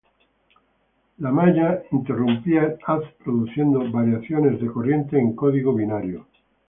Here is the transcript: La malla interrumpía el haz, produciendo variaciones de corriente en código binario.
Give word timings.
La 1.19 1.29
malla 1.29 1.83
interrumpía 1.91 2.63
el 2.63 2.79
haz, 2.87 3.03
produciendo 3.23 3.87
variaciones 3.91 4.59
de 4.59 4.65
corriente 4.65 5.19
en 5.19 5.35
código 5.35 5.75
binario. 5.75 6.25